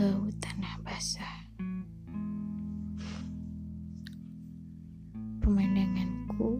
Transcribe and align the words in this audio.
bau 0.00 0.32
tanah 0.40 0.80
basah. 0.80 1.36
Pemandanganku 5.44 6.56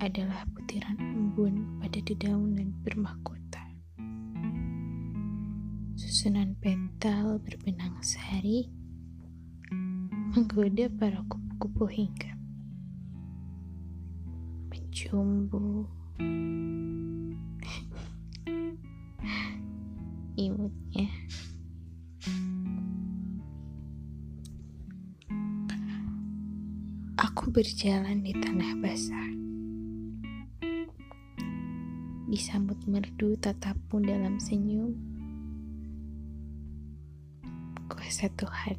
adalah 0.00 0.48
butiran 0.56 0.96
embun 0.96 1.76
pada 1.76 2.00
dedaunan 2.00 2.72
bermahkota. 2.80 3.60
Susunan 5.92 6.56
petal 6.56 7.36
berbenang 7.44 8.00
sehari 8.00 8.72
menggoda 10.32 10.88
para 10.96 11.20
kupu-kupu 11.28 11.84
hingga 11.84 12.32
Menjumbu 14.72 15.84
Berjalan 27.50 28.22
di 28.22 28.30
tanah 28.30 28.78
basah. 28.78 29.28
Disambut 32.30 32.78
merdu 32.86 33.34
tatapmu 33.42 34.06
dalam 34.06 34.38
senyum. 34.38 34.94
Kuasa 37.90 38.30
Tuhan. 38.38 38.78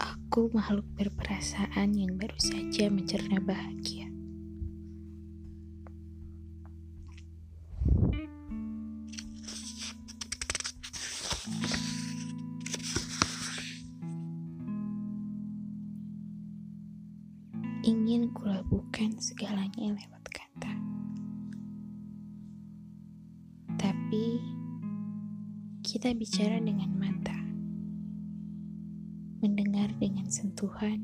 Aku 0.00 0.48
makhluk 0.56 0.88
berperasaan 0.96 1.92
yang 1.92 2.16
baru 2.16 2.40
saja 2.40 2.88
mencerna 2.88 3.36
bahagia. 3.44 4.08
Ingin 17.90 18.30
kulabuhkan 18.30 19.18
segalanya 19.18 19.90
lewat 19.90 20.22
kata. 20.30 20.74
Tapi 23.74 24.38
kita 25.82 26.14
bicara 26.14 26.62
dengan 26.62 26.94
mata, 26.94 27.34
mendengar 29.42 29.90
dengan 29.98 30.30
sentuhan, 30.30 31.02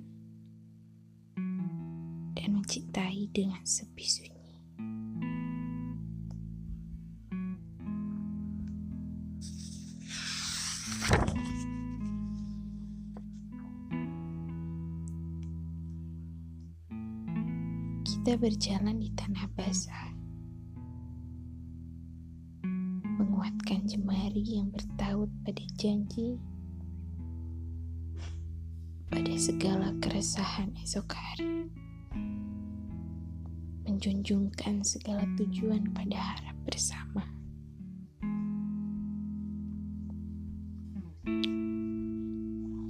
dan 2.38 2.54
mencintai 2.54 3.34
dengan 3.34 3.66
sepi 3.66 4.06
Kita 18.26 18.42
berjalan 18.42 18.98
di 18.98 19.06
tanah 19.14 19.46
basah, 19.54 20.10
menguatkan 23.22 23.86
jemari 23.86 24.42
yang 24.42 24.66
bertaut 24.74 25.30
pada 25.46 25.62
janji, 25.78 26.34
pada 29.14 29.30
segala 29.38 29.94
keresahan 30.02 30.74
esok 30.82 31.06
hari, 31.14 31.70
menjunjungkan 33.86 34.82
segala 34.82 35.22
tujuan 35.38 35.86
pada 35.94 36.18
harap 36.18 36.58
bersama. 36.66 37.22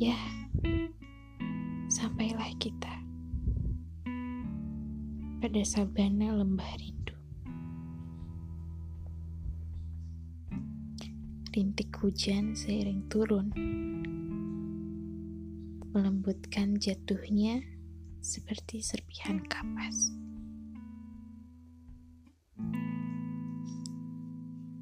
Ya, 0.01 0.17
sampailah 0.17 0.46
pada 5.57 5.73
sabana 5.73 6.37
lembah 6.37 6.69
rindu. 6.77 7.17
Rintik 11.49 11.97
hujan 11.97 12.53
seiring 12.53 13.09
turun, 13.09 13.57
melembutkan 15.97 16.77
jatuhnya 16.77 17.65
seperti 18.21 18.85
serpihan 18.85 19.41
kapas. 19.49 20.13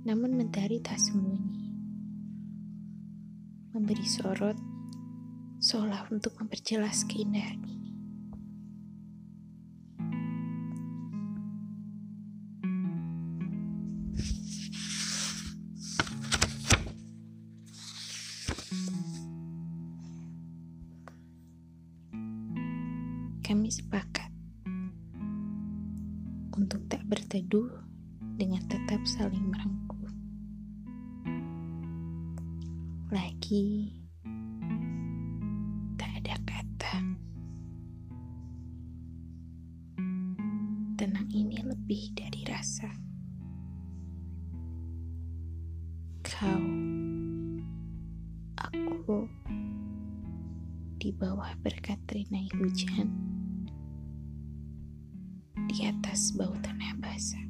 Namun 0.02 0.34
mentari 0.34 0.82
tak 0.82 0.98
sembunyi, 0.98 1.70
memberi 3.78 4.06
sorot 4.10 4.58
seolah 5.62 6.10
untuk 6.10 6.34
memperjelas 6.42 7.06
keindahan 7.06 7.83
kami 23.44 23.68
sepakat 23.68 24.32
untuk 26.56 26.80
tak 26.88 27.04
berteduh 27.04 27.68
dengan 28.40 28.64
tetap 28.72 29.04
saling 29.04 29.52
merangkul. 29.52 30.08
Lagi 33.12 33.92
tak 36.00 36.24
ada 36.24 36.40
kata. 36.48 36.96
Tenang 40.96 41.28
ini 41.28 41.60
lebih 41.60 42.16
dari 42.16 42.48
rasa. 42.48 42.88
Kau, 46.24 46.64
aku, 48.56 49.28
di 50.96 51.12
bawah 51.12 51.52
berkat 51.60 52.00
rinai 52.08 52.48
hujan 52.56 53.23
di 55.74 55.90
atas 55.90 56.30
bau 56.38 56.54
tanah 56.62 56.94
basah. 57.02 57.43